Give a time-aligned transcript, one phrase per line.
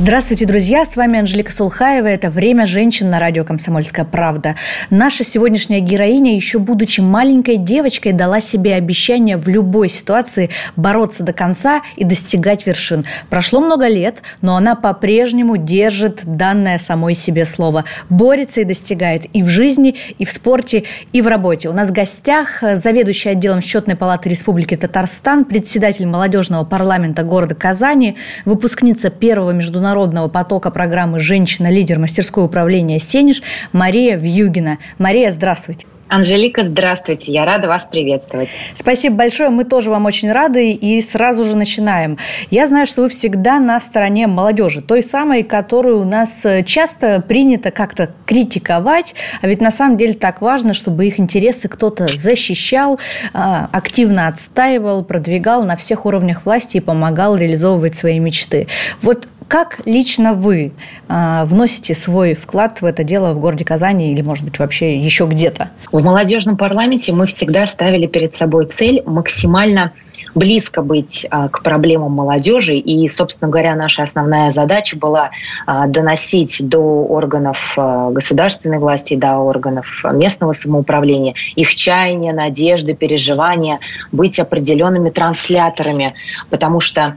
[0.00, 0.84] Здравствуйте, друзья!
[0.84, 2.06] С вами Анжелика Сулхаева.
[2.06, 4.54] Это «Время женщин» на радио «Комсомольская правда».
[4.90, 11.32] Наша сегодняшняя героиня, еще будучи маленькой девочкой, дала себе обещание в любой ситуации бороться до
[11.32, 13.06] конца и достигать вершин.
[13.28, 17.84] Прошло много лет, но она по-прежнему держит данное самой себе слово.
[18.08, 21.70] Борется и достигает и в жизни, и в спорте, и в работе.
[21.70, 28.16] У нас в гостях заведующий отделом Счетной палаты Республики Татарстан, председатель молодежного парламента города Казани,
[28.44, 33.42] выпускница первого международного международного потока программы «Женщина-лидер мастерского управления Сенеж»
[33.72, 34.76] Мария Вьюгина.
[34.98, 35.86] Мария, здравствуйте.
[36.08, 37.32] Анжелика, здравствуйте.
[37.32, 38.48] Я рада вас приветствовать.
[38.74, 39.50] Спасибо большое.
[39.50, 40.72] Мы тоже вам очень рады.
[40.72, 42.18] И сразу же начинаем.
[42.50, 44.80] Я знаю, что вы всегда на стороне молодежи.
[44.80, 49.14] Той самой, которую у нас часто принято как-то критиковать.
[49.42, 52.98] А ведь на самом деле так важно, чтобы их интересы кто-то защищал,
[53.34, 58.66] а, активно отстаивал, продвигал на всех уровнях власти и помогал реализовывать свои мечты.
[59.02, 60.72] Вот как лично вы
[61.08, 65.24] э, вносите свой вклад в это дело в городе Казани или, может быть, вообще еще
[65.24, 65.70] где-то?
[65.98, 69.94] В молодежном парламенте мы всегда ставили перед собой цель максимально
[70.32, 72.76] близко быть а, к проблемам молодежи.
[72.76, 75.30] И, собственно говоря, наша основная задача была
[75.66, 83.80] а, доносить до органов а, государственной власти, до органов местного самоуправления их чаяния, надежды, переживания,
[84.12, 86.14] быть определенными трансляторами,
[86.48, 87.16] потому что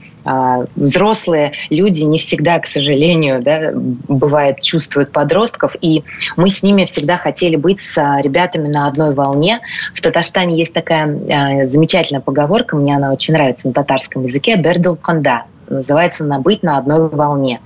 [0.76, 6.04] взрослые люди не всегда, к сожалению, да, бывает, чувствуют подростков, и
[6.38, 9.62] мы с ними всегда хотели быть с ребятами на одной волне.
[9.94, 15.46] В Татарстане есть такая замечательная поговорка, мне она очень нравится на татарском языке, «бердул конда»,
[15.72, 17.62] называется «набыть на одной волне».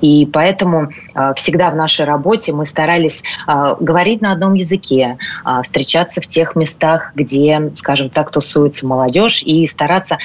[0.00, 5.62] И поэтому э, всегда в нашей работе мы старались э, говорить на одном языке, э,
[5.62, 10.18] встречаться в тех местах, где, скажем так, тусуется молодежь, и стараться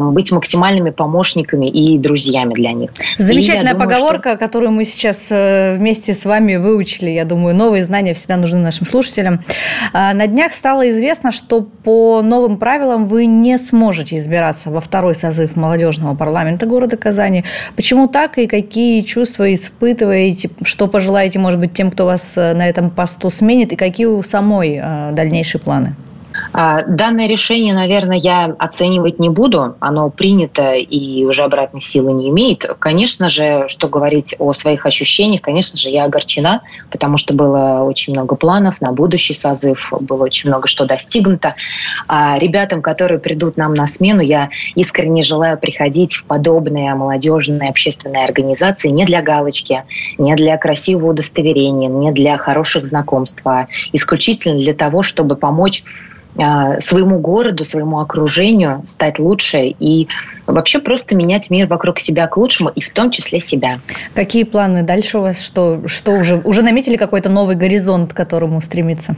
[0.00, 2.90] быть максимальными помощниками и друзьями для них.
[3.18, 4.38] Замечательная думаю, поговорка, что...
[4.38, 7.10] которую мы сейчас вместе с вами выучили.
[7.10, 9.44] Я думаю, новые знания всегда нужны нашим слушателям.
[9.92, 15.56] На днях стало известно, что по новым правилам вы не сможете избираться во второй созыв
[15.56, 17.44] молодежного парламента президента города Казани.
[17.76, 22.68] Почему так и какие чувства испытываете, что пожелаете, может быть, тем, кто вас э, на
[22.68, 25.94] этом посту сменит, и какие у самой э, дальнейшие планы?
[26.52, 29.76] А, данное решение, наверное, я оценивать не буду.
[29.80, 32.66] Оно принято и уже обратной силы не имеет.
[32.78, 38.12] Конечно же, что говорить о своих ощущениях, конечно же, я огорчена, потому что было очень
[38.12, 41.54] много планов на будущий созыв, было очень много что достигнуто.
[42.06, 48.24] А ребятам, которые придут нам на смену, я искренне желаю приходить в подобные молодежные общественные
[48.24, 49.84] организации не для галочки,
[50.18, 55.82] не для красивого удостоверения, не для хороших знакомств, а исключительно для того, чтобы помочь
[56.34, 60.08] своему городу, своему окружению стать лучше и
[60.46, 63.80] вообще просто менять мир вокруг себя к лучшему, и в том числе себя.
[64.14, 65.42] Какие планы дальше у вас?
[65.42, 69.14] Что, что уже, уже наметили какой-то новый горизонт, к которому стремиться?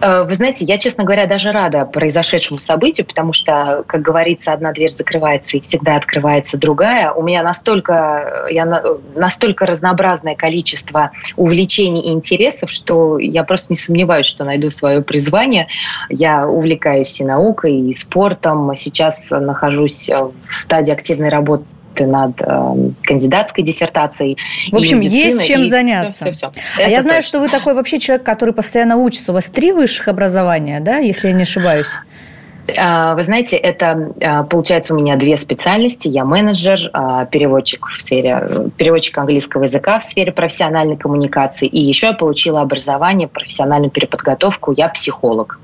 [0.00, 4.72] Э, вы знаете, я, честно говоря, даже рада произошедшему событию, потому что, как говорится, одна
[4.72, 7.12] дверь закрывается и всегда открывается другая.
[7.12, 8.82] У меня настолько, я,
[9.14, 15.68] настолько разнообразное количество увлечений и интересов, что я просто не сомневаюсь, что найду свое призвание.
[16.08, 18.74] Я увлекаюсь и наукой, и спортом.
[18.76, 21.64] Сейчас нахожусь в стадии активной работы
[21.96, 24.36] работы над э, кандидатской диссертацией.
[24.70, 26.32] В общем, есть чем и заняться.
[26.32, 26.84] Все, все, все.
[26.84, 27.28] А я знаю, точно.
[27.28, 29.32] что вы такой вообще человек, который постоянно учится.
[29.32, 31.88] У вас три высших образования, да, если я не ошибаюсь?
[32.76, 36.08] А, вы знаете, это а, получается у меня две специальности.
[36.08, 41.68] Я менеджер, а, переводчик в сфере переводчик английского языка в сфере профессиональной коммуникации.
[41.68, 44.74] И еще я получила образование, профессиональную переподготовку.
[44.76, 45.60] Я психолог.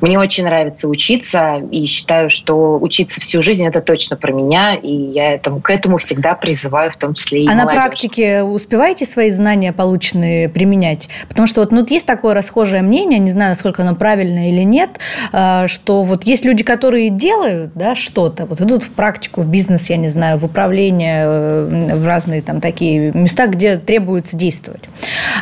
[0.00, 4.92] Мне очень нравится учиться, и считаю, что учиться всю жизнь– это точно про меня, и
[4.92, 7.74] я этому, к этому всегда призываю, в том числе и А молодежь.
[7.74, 11.08] на практике успеваете свои знания полученные применять?
[11.28, 14.98] Потому что вот, ну, есть такое расхожее мнение, не знаю, насколько оно правильное или нет,
[15.32, 19.90] э, что вот есть люди, которые делают да, что-то, вот идут в практику, в бизнес,
[19.90, 24.82] я не знаю, в управление, э, в разные там такие места, где требуется действовать.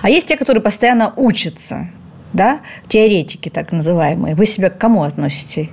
[0.03, 1.89] А есть те, которые постоянно учатся
[2.33, 5.71] да, теоретики так называемые, вы себя к кому относите?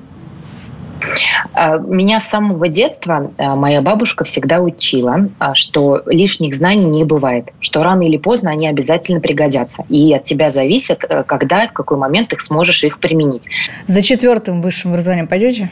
[1.54, 7.04] А, меня с самого детства а, моя бабушка всегда учила, а, что лишних знаний не
[7.04, 9.84] бывает, что рано или поздно они обязательно пригодятся.
[9.90, 13.48] И от тебя зависит, когда, в какой момент ты сможешь их применить.
[13.88, 15.70] За четвертым высшим образованием пойдете?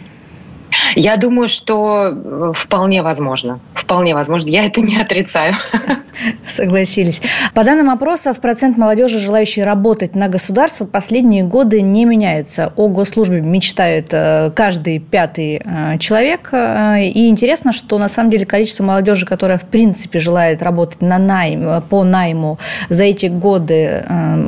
[0.96, 3.60] Я думаю, что э, вполне возможно.
[3.74, 4.50] Вполне возможно.
[4.50, 5.56] Я это не отрицаю.
[6.48, 7.22] Согласились.
[7.54, 12.72] По данным опросов, процент молодежи, желающей работать на государство, последние годы не меняется.
[12.76, 16.50] О госслужбе мечтает э, каждый пятый э, человек.
[16.54, 21.82] И интересно, что на самом деле количество молодежи, которая в принципе желает работать на найм,
[21.84, 22.58] по найму,
[22.90, 24.06] за эти годы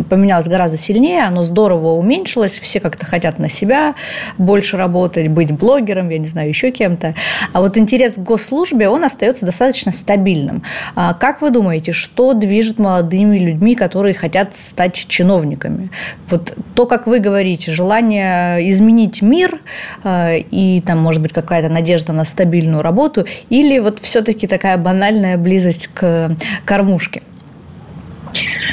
[0.09, 1.23] поменялось гораздо сильнее.
[1.23, 2.59] Оно здорово уменьшилось.
[2.59, 3.95] Все как-то хотят на себя
[4.37, 7.15] больше работать, быть блогером, я не знаю, еще кем-то.
[7.53, 10.63] А вот интерес к госслужбе, он остается достаточно стабильным.
[10.95, 15.89] А как вы думаете, что движет молодыми людьми, которые хотят стать чиновниками?
[16.29, 19.61] Вот то, как вы говорите, желание изменить мир
[20.03, 25.37] э, и там, может быть, какая-то надежда на стабильную работу, или вот все-таки такая банальная
[25.37, 26.35] близость к
[26.65, 27.21] кормушке?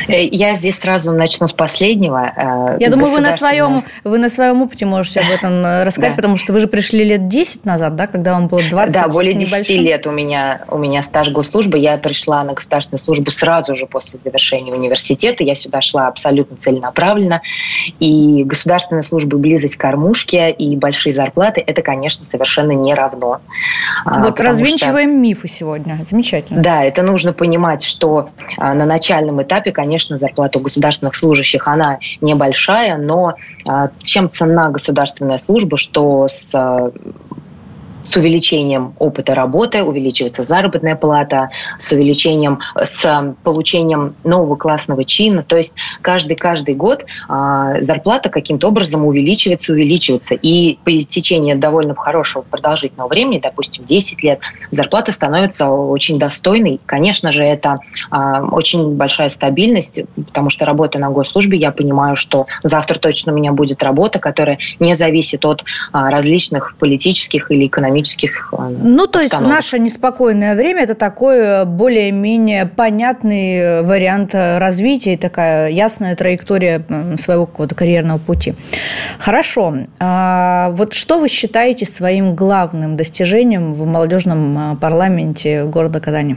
[0.09, 2.33] Э, я здесь сразу начну с последнего.
[2.37, 6.13] Э, Я думаю, вы на, своем, вы на своем опыте можете об этом э, рассказать,
[6.13, 6.17] да.
[6.17, 9.35] потому что вы же пришли лет 10 назад, да, когда вам было 20 Да, более
[9.35, 11.79] 10 лет у меня, у меня стаж госслужбы.
[11.79, 15.45] Я пришла на государственную службу сразу же после завершения университета.
[15.45, 17.43] Я сюда шла абсолютно целенаправленно.
[18.01, 23.41] И государственная служба, близость к кормушке и большие зарплаты– это, конечно, совершенно не равно.
[24.05, 25.19] А, вот развенчиваем что...
[25.19, 26.01] мифы сегодня.
[26.09, 26.63] Замечательно.
[26.63, 31.99] Да, это нужно понимать, что а, на начальном этапе конечно, зарплата у государственных служащих, она
[32.21, 33.35] небольшая, но
[33.67, 36.53] а, чем цена государственная служба, что с
[38.05, 45.43] с увеличением опыта работы увеличивается заработная плата, с увеличением, с получением нового классного чина.
[45.43, 50.35] То есть каждый, каждый год а, зарплата каким-то образом увеличивается, увеличивается.
[50.35, 54.41] И по течении довольно хорошего продолжительного времени, допустим, 10 лет,
[54.71, 56.81] зарплата становится очень достойной.
[56.85, 57.79] Конечно же, это
[58.11, 63.37] а, очень большая стабильность, потому что работа на госслужбе, я понимаю, что завтра точно у
[63.37, 69.07] меня будет работа, которая не зависит от а, различных политических или экономических экономических э, Ну,
[69.07, 75.17] то есть в наше неспокойное время это такой э, более-менее понятный э, вариант развития и
[75.17, 76.85] такая ясная траектория
[77.19, 78.55] своего какого-то карьерного пути.
[79.19, 79.75] Хорошо.
[79.99, 86.37] А вот что вы считаете своим главным достижением в молодежном парламенте города Казани?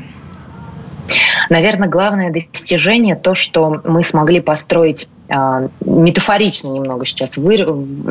[1.49, 7.57] Наверное, главное достижение то, что мы смогли построить а, метафорично немного сейчас вы,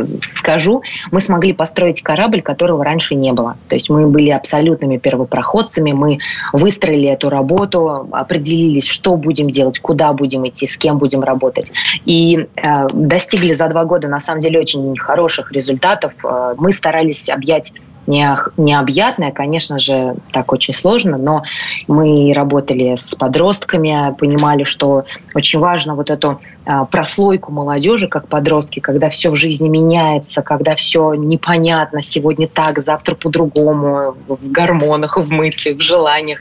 [0.04, 3.56] скажу, мы смогли построить корабль, которого раньше не было.
[3.68, 6.18] То есть мы были абсолютными первопроходцами, мы
[6.52, 11.72] выстроили эту работу, определились, что будем делать, куда будем идти, с кем будем работать.
[12.04, 16.12] И э, достигли за два года, на самом деле, очень хороших результатов.
[16.22, 17.72] Э, мы старались объять
[18.06, 21.42] необъятное, конечно же, так очень сложно, но
[21.88, 25.04] мы работали с подростками, понимали, что
[25.34, 30.74] очень важно вот эту а, прослойку молодежи, как подростки, когда все в жизни меняется, когда
[30.76, 36.40] все непонятно, сегодня так, завтра по-другому, в гормонах, в мыслях, в желаниях.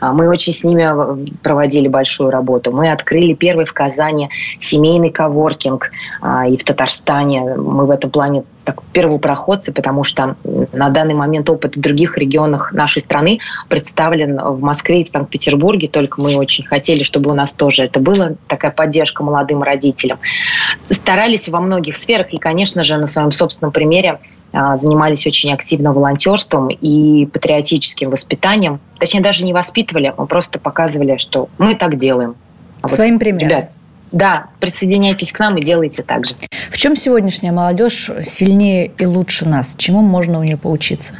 [0.00, 2.72] А, мы очень с ними а, проводили большую работу.
[2.72, 5.90] Мы открыли первый в Казани семейный коворкинг,
[6.48, 10.36] и в Татарстане мы в этом плане так, первопроходцы, потому что
[10.72, 15.88] на данный момент опыт в других регионах нашей страны представлен в Москве и в Санкт-Петербурге,
[15.88, 20.18] только мы очень хотели, чтобы у нас тоже это было, такая поддержка молодым родителям.
[20.88, 24.20] Старались во многих сферах и, конечно же, на своем собственном примере
[24.52, 28.78] а, занимались очень активно волонтерством и патриотическим воспитанием.
[28.98, 32.36] Точнее, даже не воспитывали, мы просто показывали, что мы так делаем.
[32.82, 33.48] А Своим вот, примером.
[33.48, 33.70] Ребят,
[34.12, 36.34] да, присоединяйтесь к нам и делайте так же.
[36.70, 39.74] В чем сегодняшняя молодежь сильнее и лучше нас?
[39.76, 41.14] Чему можно у нее поучиться?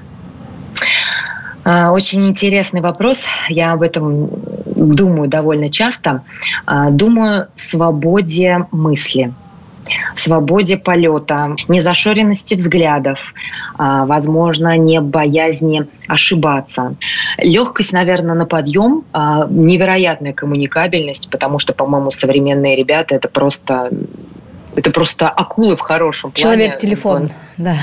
[1.64, 3.26] А, очень интересный вопрос.
[3.48, 4.30] Я об этом
[4.66, 6.22] думаю довольно часто.
[6.66, 9.32] А, думаю, свободе мысли
[10.14, 13.18] свободе полета, незашоренности взглядов,
[13.76, 16.96] а, возможно, не боязни ошибаться.
[17.38, 23.90] Легкость, наверное, на подъем, а, невероятная коммуникабельность, потому что, по-моему, современные ребята это просто
[24.76, 26.42] это просто акулы в хорошем плане.
[26.42, 27.76] Человек-телефон, да.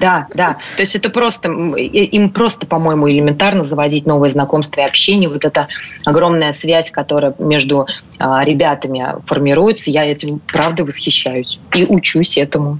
[0.00, 0.56] Да, да.
[0.76, 5.28] То есть это просто, им просто, по-моему, элементарно заводить новые знакомства и общение.
[5.28, 5.68] Вот эта
[6.04, 7.86] огромная связь, которая между
[8.18, 12.78] а, ребятами формируется, я этим, правда, восхищаюсь и учусь этому.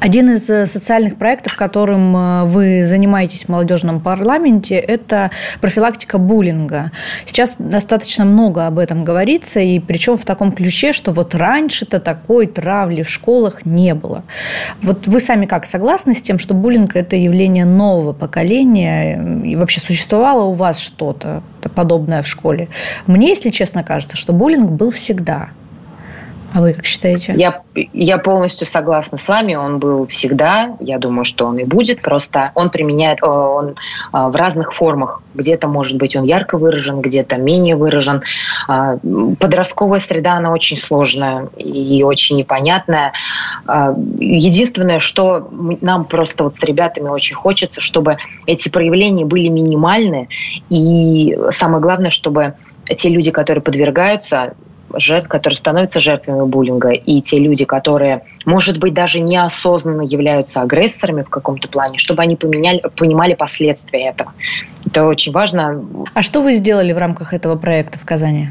[0.00, 6.92] Один из э, социальных проектов, которым э, вы занимаетесь в молодежном парламенте, это профилактика буллинга.
[7.24, 12.46] Сейчас достаточно много об этом говорится, и причем в таком ключе, что вот раньше-то такой
[12.46, 14.22] травли в школах не было.
[14.82, 19.80] Вот вы сами как согласны с тем, что буллинг– это явление нового поколения, и вообще
[19.80, 21.42] существовало у вас что-то
[21.74, 22.68] подобное в школе?
[23.06, 25.48] Мне, если честно, кажется, что буллинг был всегда–
[26.54, 27.34] А вы как считаете?
[27.36, 29.54] Я, я полностью согласна с вами.
[29.54, 30.76] Он был всегда.
[30.80, 32.00] Я думаю, что он и будет.
[32.00, 33.76] Просто он применяет он
[34.12, 35.22] в разных формах.
[35.34, 38.22] Где-то, может быть, он ярко выражен, где-то менее выражен.
[38.66, 38.96] А,
[39.38, 43.12] подростковая среда, она очень сложная и очень непонятная.
[43.66, 45.50] А, единственное, что
[45.82, 50.28] нам просто вот с ребятами очень хочется, чтобы эти проявления были минимальны.
[50.70, 52.54] И самое главное, чтобы
[52.96, 54.54] те люди, которые подвергаются,
[54.94, 61.22] жертв, которые становятся жертвами буллинга, и те люди, которые, может быть, даже неосознанно являются агрессорами
[61.22, 64.32] в каком-то плане, чтобы они поменяли, понимали последствия этого.
[64.86, 65.84] Это очень важно.
[66.14, 68.50] А что вы сделали в рамках этого проекта в Казани?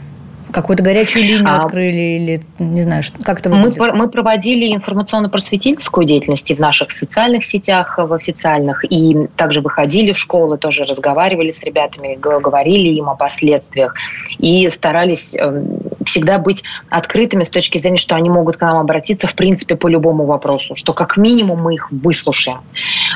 [0.51, 3.77] Какую-то горячую линию а, открыли или, не знаю, как это выглядит?
[3.77, 10.17] Мы, мы проводили информационно-просветительскую деятельность в наших социальных сетях, в официальных, и также выходили в
[10.17, 13.95] школы, тоже разговаривали с ребятами, говорили им о последствиях,
[14.37, 19.27] и старались эм, всегда быть открытыми с точки зрения, что они могут к нам обратиться,
[19.27, 22.61] в принципе, по любому вопросу, что как минимум мы их выслушаем.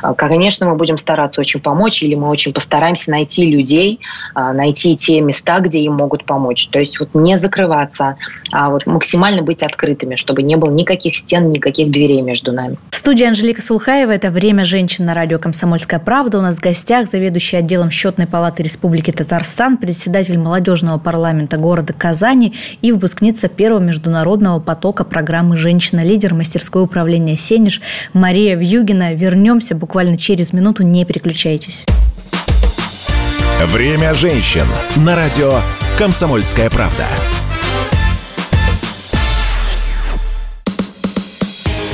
[0.04, 4.00] Э, конечно, мы будем стараться очень помочь, или мы очень постараемся найти людей,
[4.36, 6.68] э, найти те места, где им могут помочь.
[6.68, 8.18] То есть вот не закрываться,
[8.52, 12.78] а вот максимально быть открытыми, чтобы не было никаких стен, никаких дверей между нами.
[12.92, 14.12] В студии Анжелика Сулхаева.
[14.12, 16.40] Это «Время женщин» на радио «Комсомольская правда».
[16.40, 22.54] У нас в гостях заведующий отделом Счетной палаты Республики Татарстан, председатель молодежного парламента города Казани
[22.82, 27.82] и выпускница первого международного потока программы «Женщина-лидер» мастерское управление «Сенеж»
[28.14, 29.14] Мария Вьюгина.
[29.14, 30.84] Вернемся буквально через минуту.
[30.84, 31.86] Не переключайтесь.
[33.66, 34.66] Время женщин
[34.98, 35.60] на радио
[35.98, 37.06] «Комсомольская правда».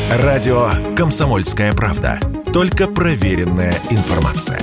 [0.09, 2.19] Радио «Комсомольская правда».
[2.53, 4.61] Только проверенная информация.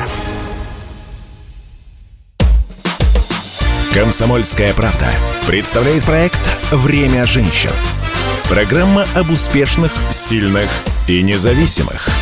[3.94, 5.06] «Комсомольская правда»
[5.46, 7.70] представляет проект «Время женщин».
[8.48, 10.68] Программа об успешных, сильных
[11.06, 12.08] и независимых–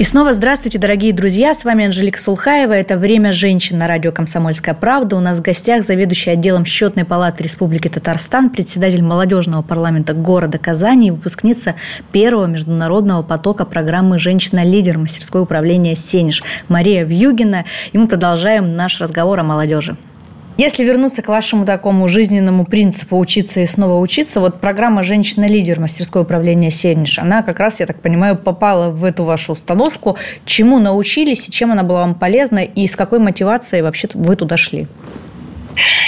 [0.00, 1.54] и снова здравствуйте, дорогие друзья.
[1.54, 2.72] С вами Анжелика Сулхаева.
[2.72, 5.14] Это «Время женщин» на радио «Комсомольская правда».
[5.14, 11.08] У нас в гостях заведующий отделом Счетной палаты Республики Татарстан, председатель молодежного парламента города Казани
[11.08, 11.74] и выпускница
[12.12, 17.66] первого международного потока программы «Женщина-лидер» мастерское управление «Сенеж» Мария Вьюгина.
[17.92, 19.98] И мы продолжаем наш разговор о молодежи.
[20.60, 25.80] Если вернуться к вашему такому жизненному принципу учиться и снова учиться, вот программа «Женщина-лидер.
[25.80, 30.18] Мастерское управление Сенеж», она как раз, я так понимаю, попала в эту вашу установку.
[30.44, 34.58] Чему научились и чем она была вам полезна, и с какой мотивацией вообще вы туда
[34.58, 34.86] шли?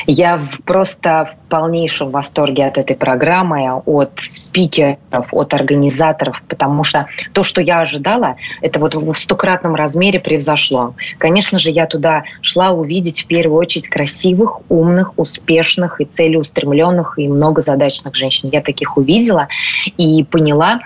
[0.07, 7.43] Я просто в полнейшем восторге от этой программы, от спикеров, от организаторов, потому что то,
[7.43, 10.95] что я ожидала, это вот в стократном размере превзошло.
[11.19, 17.29] Конечно же, я туда шла увидеть в первую очередь красивых, умных, успешных и целеустремленных и
[17.29, 18.51] многозадачных женщин.
[18.53, 19.49] Я таких увидела
[19.97, 20.81] и поняла,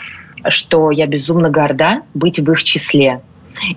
[0.48, 3.20] что я безумно горда быть в их числе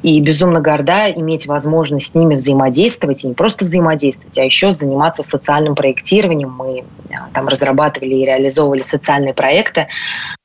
[0.04, 5.24] и безумно горда иметь возможность с ними взаимодействовать, и не просто взаимодействовать, а еще заниматься
[5.24, 6.52] социальным проектированием.
[6.58, 9.88] Мы э, там разрабатывали и реализовывали социальные проекты.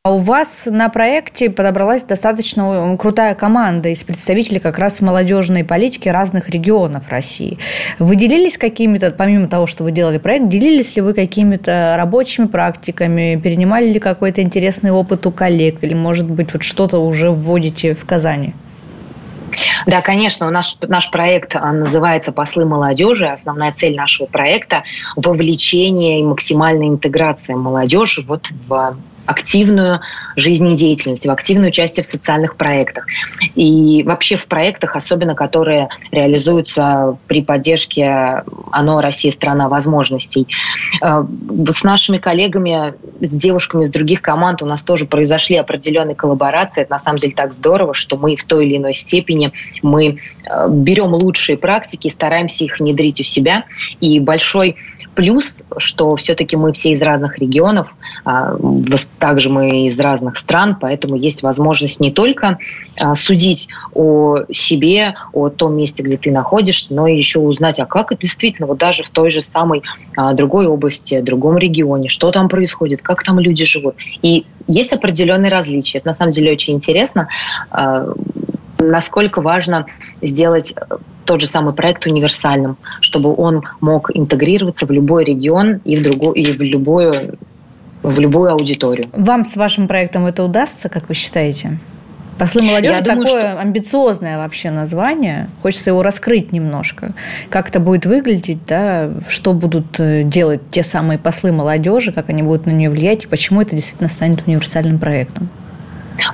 [0.07, 6.11] А у вас на проекте подобралась достаточно крутая команда из представителей как раз молодежной политики
[6.11, 7.59] разных регионов России.
[7.99, 13.41] Вы делились какими-то, помимо того, что вы делали проект, делились ли вы какими-то рабочими практиками,
[13.43, 18.05] перенимали ли какой-то интересный опыт у коллег, или, может быть, вот что-то уже вводите в
[18.05, 18.53] Казани?
[19.87, 23.26] Да, конечно, наш, наш проект а, называется «Послы молодежи».
[23.26, 24.84] Основная цель нашего проекта–
[25.16, 28.96] вовлечение и максимальная интеграция молодежи вот в
[29.26, 30.00] активную
[30.37, 33.07] жизнедеятельность, в активное участие в социальных проектах.
[33.54, 40.47] И вообще в проектах, особенно которые реализуются при поддержке «Оно, Россия, страна возможностей».
[41.02, 41.25] Э,
[41.69, 46.83] с нашими коллегами, с девушками из других команд у нас тоже произошли определенные коллаборации.
[46.83, 49.52] Это на самом деле так здорово, что мы в той или иной степени
[49.83, 53.64] мы э, берем лучшие практики, стараемся их внедрить у себя.
[54.00, 54.76] И большой
[55.14, 57.94] плюс, что все-таки мы все из разных регионов,
[58.25, 58.56] а,
[59.18, 62.59] также мы из разных стран, поэтому есть возможность не только
[62.99, 67.87] а, судить о себе, о том месте, где ты находишься, но и еще узнать, а
[67.87, 69.83] как это действительно вот даже в той же самой
[70.16, 73.97] а, другой области, другом регионе, что там происходит, как там люди живут.
[74.23, 75.99] И есть определенные различия.
[75.99, 77.28] Это на самом деле очень интересно
[78.78, 79.87] насколько важно
[80.23, 80.75] сделать
[81.25, 86.35] тот же самый проект универсальным, чтобы он мог интегрироваться в любой регион и в, другую,
[86.35, 87.38] и в любую
[88.02, 89.09] в любую аудиторию.
[89.14, 91.78] Вам с вашим проектом это удастся, как вы считаете?
[92.38, 93.61] Послы молодежи Я такое что...
[93.61, 95.49] амбициозное вообще название.
[95.62, 97.12] Хочется его раскрыть немножко.
[97.49, 102.43] Как это будет выглядеть, да, что будут э, делать те самые послы молодежи, как они
[102.43, 105.49] будут на нее влиять, и почему это действительно станет универсальным проектом.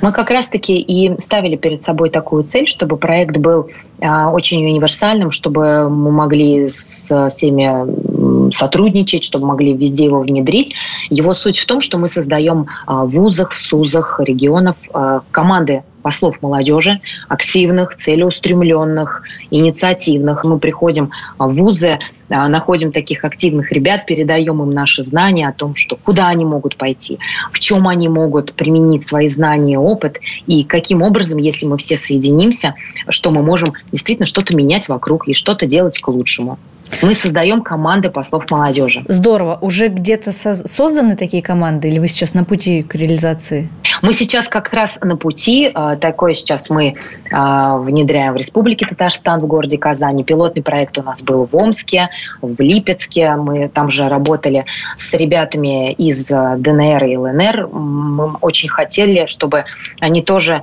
[0.03, 3.69] Мы как раз-таки и ставили перед собой такую цель, чтобы проект был
[4.01, 10.75] а, очень универсальным, чтобы мы могли с всеми сотрудничать, чтобы могли везде его внедрить.
[11.09, 15.83] Его суть в том, что мы создаем а, в вузах, в СУЗах, регионов а, команды
[16.01, 20.45] послов молодежи, активных, целеустремленных, инициативных.
[20.45, 25.75] Мы приходим в вузы, а, находим таких активных ребят, передаем им наши знания о том,
[25.75, 27.19] что куда они могут пойти,
[27.53, 32.75] в чем они могут применить свои знания, опыт, и каким образом, если мы все соединимся,
[33.09, 36.59] что мы можем действительно что-то менять вокруг и что-то делать к лучшему.
[37.03, 39.05] Мы создаем команды послов молодежи.
[39.09, 39.59] Здорово.
[39.61, 43.69] Уже где-то созданы такие команды или вы сейчас на пути к реализации?
[44.03, 45.71] Мы сейчас как раз на пути.
[45.75, 46.95] А, такое сейчас мы
[47.33, 50.25] а, внедряем в Республике Татарстан, в городе Казани.
[50.25, 52.09] Пилотный проект у нас был в Омске,
[52.41, 53.35] в Липецке.
[53.37, 54.65] Мы там же работали
[54.97, 57.69] с ребятами из а, ДНР и ЛНР.
[57.69, 59.65] Мы очень хотели, чтобы
[60.01, 60.63] они тоже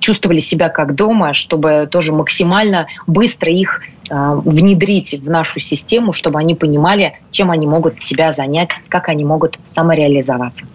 [0.00, 6.54] чувствовали себя как дома, чтобы тоже максимально быстро их внедрить в нашу систему, чтобы они
[6.54, 10.66] понимали, чем они могут себя занять, как они могут самореализоваться.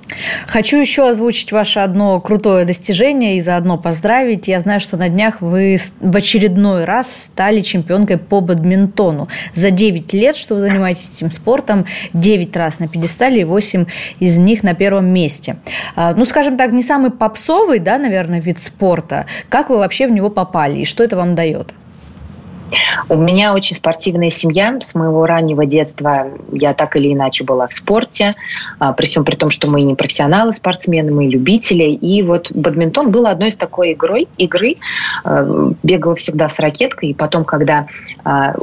[0.48, 4.48] Хочу еще озвучить ваше одно крутое достижение и заодно поздравить.
[4.48, 9.28] Я знаю, что на днях вы в очередной раз стали чемпионкой по бадминтону.
[9.54, 13.86] За 9 лет, что вы занимаетесь этим спортом, 9 раз на пьедестале и 8
[14.20, 15.58] из них на первом месте.
[15.96, 19.26] А, ну, скажем так, не самый попсовый, да, наверное, вид спорта.
[19.50, 21.74] Как вы вообще в него попали и что это вам дает?
[23.10, 24.78] У меня очень спортивная семья.
[24.82, 28.36] С моего раннего детства я так или иначе была в спорте.
[28.80, 31.90] А, при всем при том, что мы не профессионалы, спортсмены, мы любители.
[31.90, 34.76] И вот бадминтон был одной из такой игрой, игры.
[35.24, 37.10] А, бегала всегда с ракеткой.
[37.10, 37.88] И потом, когда
[38.24, 38.56] а,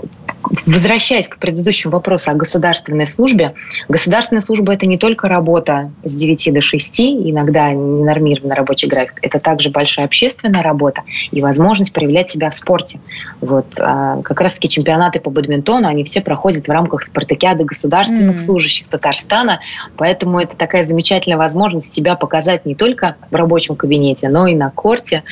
[0.67, 3.55] Возвращаясь к предыдущему вопросу о государственной службе,
[3.89, 9.41] государственная служба– это не только работа с 9 до 6, иногда ненормированный рабочий график, это
[9.41, 11.03] также большая общественная работа
[11.33, 13.01] и возможность проявлять себя в спорте.
[13.41, 18.45] Вот, а, как раз-таки чемпионаты по бадминтону, они все проходят в рамках спартакиады государственных mm-hmm.
[18.45, 19.61] служащих Татарстана,
[19.97, 24.71] поэтому это такая замечательная возможность себя показать не только в рабочем кабинете, но и на
[24.71, 25.25] корте.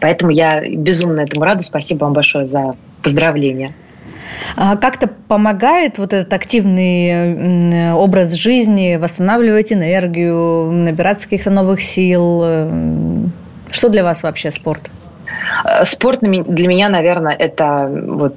[0.00, 1.62] Поэтому я безумно этому рада.
[1.62, 3.74] Спасибо вам большое за поздравления.
[4.56, 12.42] А как-то помогает вот этот активный образ жизни восстанавливать энергию, набираться каких-то новых сил?
[13.70, 14.90] Что для вас вообще спорт?
[15.64, 18.36] Э, спорт для меня, наверное, это вот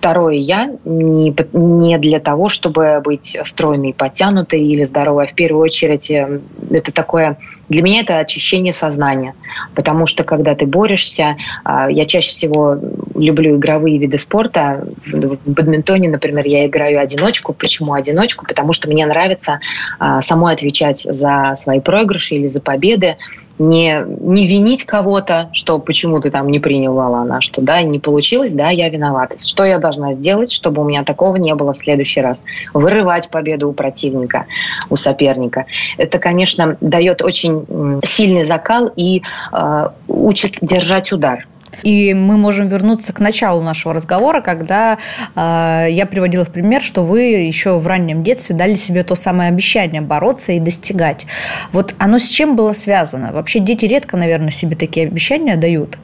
[0.00, 5.62] второе я, не, не для того, чтобы быть стройной, подтянутой или здоровой, а в первую
[5.62, 7.36] очередь э, это такое,
[7.68, 9.34] для меня это очищение сознания,
[9.74, 12.78] потому что когда ты борешься, а, я чаще всего
[13.14, 18.46] люблю игровые виды спорта, в бадминтоне, например, я играю одиночку, почему одиночку?
[18.46, 19.60] Потому что мне нравится
[19.98, 23.18] а, самой отвечать за свои проигрыши или за победы,
[23.60, 28.52] не, не винить кого-то, что почему ты там не принял Лалана, что да, не получилось,
[28.52, 29.36] да, я виновата.
[29.38, 32.42] Что я должна сделать, чтобы у меня такого не было в следующий раз?
[32.72, 34.46] Вырывать победу у противника,
[34.88, 35.66] у соперника.
[35.98, 41.46] Это, конечно, дает очень сильный закал и э, учит держать удар.
[41.82, 44.98] И мы можем вернуться к началу нашего разговора, когда
[45.34, 49.48] э, я приводила в пример, что вы еще в раннем детстве дали себе то самое
[49.48, 51.26] обещание бороться и достигать.
[51.72, 53.32] Вот оно с чем было связано?
[53.32, 55.98] Вообще дети редко, наверное, себе такие обещания дают.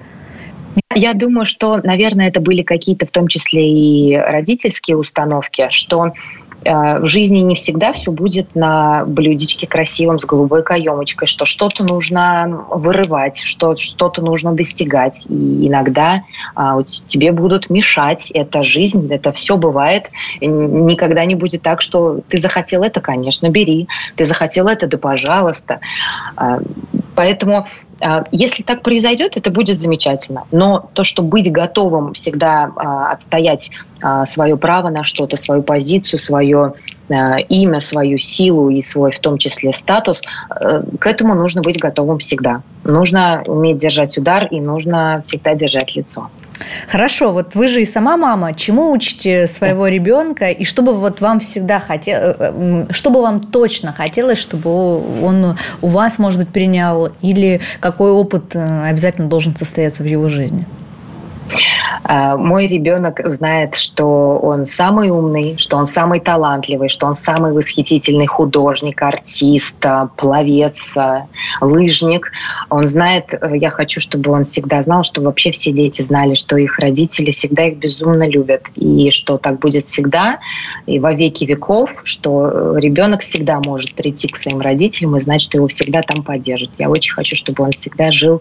[0.94, 6.12] Я думаю, что, наверное, это были какие-то в том числе и родительские установки, что
[6.68, 12.64] в жизни не всегда все будет на блюдечке красивом с голубой каемочкой, что что-то нужно
[12.70, 15.26] вырывать, что что-то нужно достигать.
[15.28, 16.22] И иногда
[16.54, 18.30] а, тебе будут мешать.
[18.32, 20.10] Это жизнь, это все бывает.
[20.40, 23.88] Никогда не будет так, что ты захотел это, конечно, бери.
[24.16, 25.80] Ты захотел это, да пожалуйста.
[26.36, 26.58] А,
[27.14, 27.66] поэтому
[28.00, 30.44] а, если так произойдет, это будет замечательно.
[30.50, 33.70] Но то, что быть готовым всегда а, отстоять
[34.02, 36.55] а, свое право на что-то, свою позицию, свое
[37.08, 40.22] имя, свою силу и свой, в том числе, статус,
[40.98, 42.62] к этому нужно быть готовым всегда.
[42.84, 46.28] Нужно уметь держать удар и нужно всегда держать лицо.
[46.88, 51.20] Хорошо, вот вы же и сама мама, чему учите своего ребенка, и что бы вот
[51.20, 54.70] вам всегда хотел, э, э, что бы вам точно хотелось, чтобы
[55.22, 60.28] он у вас, может быть, принял, или какой опыт э, обязательно должен состояться в его
[60.28, 60.66] жизни?
[62.04, 67.52] А, мой ребенок знает, что он самый умный, что он самый талантливый, что он самый
[67.52, 71.26] восхитительный художник, артист, а, пловец, а,
[71.60, 72.32] лыжник.
[72.70, 76.56] Он знает, э, я хочу, чтобы он всегда знал, что вообще все дети знали, что
[76.56, 80.38] их родители всегда их безумно любят, и что так будет всегда,
[80.86, 85.40] и во веки веков, что э, ребенок всегда может прийти к своим родителям и знать,
[85.40, 86.70] что его всегда там поддержат.
[86.78, 88.40] Я очень хочу, чтобы он всегда жил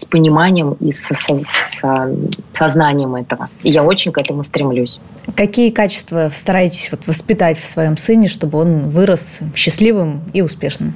[0.00, 2.10] с пониманием и со, со, со
[2.54, 3.48] сознанием этого.
[3.62, 5.00] И я очень к этому стремлюсь.
[5.36, 10.94] Какие качества стараетесь вот воспитать в своем сыне, чтобы он вырос счастливым и успешным?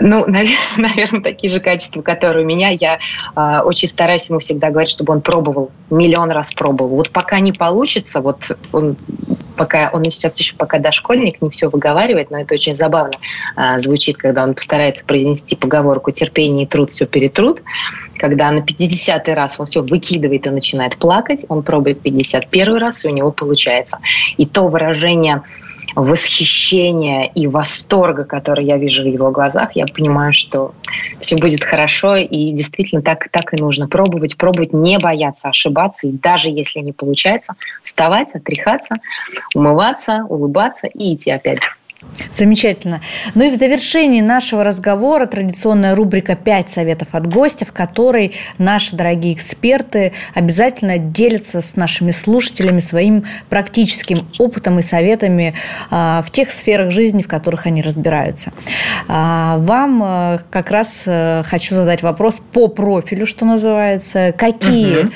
[0.00, 0.26] Ну,
[0.76, 2.70] наверное, такие же качества, которые у меня.
[2.70, 2.98] Я
[3.34, 6.96] э, очень стараюсь ему всегда говорить, чтобы он пробовал, миллион раз пробовал.
[6.96, 8.96] Вот пока не получится, вот он
[9.56, 13.14] пока он сейчас еще пока дошкольник, не все выговаривает, но это очень забавно
[13.56, 17.62] э, звучит, когда он постарается произнести поговорку «терпение и труд все перетрут»,
[18.18, 23.08] когда на 50-й раз он все выкидывает и начинает плакать, он пробует 51 раз, и
[23.08, 23.98] у него получается.
[24.36, 25.42] И то выражение
[25.96, 30.74] восхищения и восторга, который я вижу в его глазах, я понимаю, что
[31.20, 36.12] все будет хорошо, и действительно так, так и нужно пробовать, пробовать, не бояться ошибаться, и
[36.12, 38.96] даже если не получается, вставать, отряхаться,
[39.54, 41.60] умываться, улыбаться и идти опять.
[42.32, 43.00] Замечательно.
[43.34, 48.96] Ну и в завершении нашего разговора традиционная рубрика «Пять советов от гостя», в которой наши
[48.96, 55.54] дорогие эксперты обязательно делятся с нашими слушателями своим практическим опытом и советами
[55.90, 58.52] а, в тех сферах жизни, в которых они разбираются.
[59.08, 64.32] А, вам э, как раз э, хочу задать вопрос по профилю, что называется.
[64.36, 65.12] Какие угу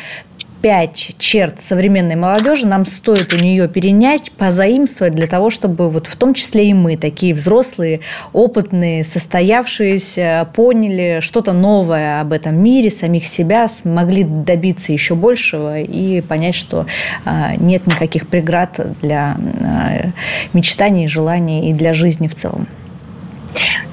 [0.62, 6.16] пять черт современной молодежи нам стоит у нее перенять, позаимствовать для того, чтобы вот в
[6.16, 8.00] том числе и мы, такие взрослые,
[8.32, 16.20] опытные, состоявшиеся, поняли что-то новое об этом мире, самих себя, смогли добиться еще большего и
[16.20, 16.86] понять, что
[17.24, 20.10] а, нет никаких преград для а,
[20.52, 22.68] мечтаний, желаний и для жизни в целом.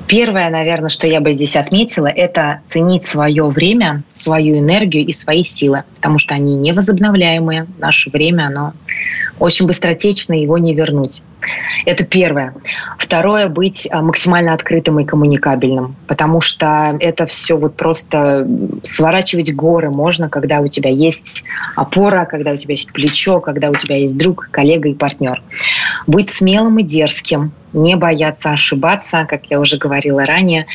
[0.07, 5.43] Первое, наверное, что я бы здесь отметила, это ценить свое время, свою энергию и свои
[5.43, 7.67] силы, потому что они невозобновляемые.
[7.77, 8.73] Наше время, оно
[9.39, 11.21] очень быстротечно, его не вернуть.
[11.85, 12.55] Это первое.
[12.97, 18.47] Второе, быть а, максимально открытым и коммуникабельным, потому что это все вот просто
[18.83, 21.43] сворачивать горы можно, когда у тебя есть
[21.75, 25.41] опора, когда у тебя есть плечо, когда у тебя есть друг, коллега и партнер.
[26.07, 30.65] Быть смелым и дерзким, не бояться ошибаться, как я уже говорила ранее,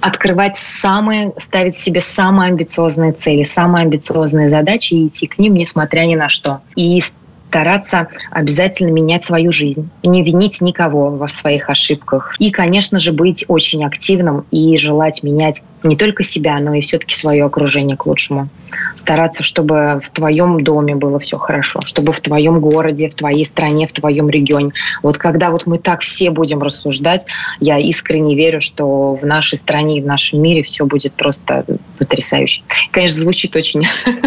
[0.00, 6.02] открывать самые, ставить себе самые амбициозные цели, самые амбициозные задачи и идти к ним, несмотря
[6.02, 6.60] ни на что.
[6.76, 7.00] И
[7.48, 12.34] стараться обязательно менять свою жизнь, не винить никого во своих ошибках.
[12.38, 17.14] И, конечно же, быть очень активным и желать менять не только себя, но и все-таки
[17.14, 18.48] свое окружение к лучшему.
[18.96, 23.86] Стараться, чтобы в твоем доме было все хорошо, чтобы в твоем городе, в твоей стране,
[23.86, 24.72] в твоем регионе.
[25.02, 27.26] Вот когда вот мы так все будем рассуждать,
[27.60, 31.64] я искренне верю, что в нашей стране и в нашем мире все будет просто
[31.98, 32.62] потрясающе.
[32.90, 33.86] Конечно, звучит очень,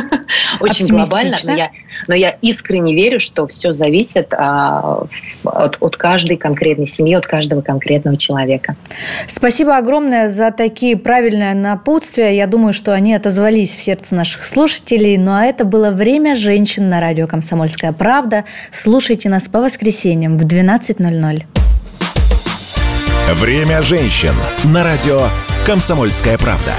[0.60, 1.72] очень глобально, но я,
[2.08, 5.04] но я искренне верю, что все зависит а,
[5.44, 8.76] от, от каждой конкретной семьи, от каждого конкретного человека.
[9.28, 12.36] Спасибо огромное за такие правильные важное напутствие.
[12.36, 15.18] Я думаю, что они отозвались в сердце наших слушателей.
[15.18, 18.46] Ну а это было «Время женщин» на радио «Комсомольская правда».
[18.72, 21.44] Слушайте нас по воскресеньям в 12.00.
[23.34, 24.34] «Время женщин»
[24.66, 25.22] на радио
[25.66, 26.74] «Комсомольская правда».